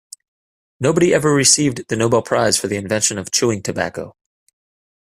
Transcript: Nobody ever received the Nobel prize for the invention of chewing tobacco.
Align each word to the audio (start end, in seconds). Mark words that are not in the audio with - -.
Nobody 0.79 1.13
ever 1.13 1.31
received 1.31 1.87
the 1.89 1.95
Nobel 1.95 2.23
prize 2.23 2.57
for 2.59 2.65
the 2.67 2.75
invention 2.75 3.19
of 3.19 3.29
chewing 3.29 3.61
tobacco. 3.61 4.15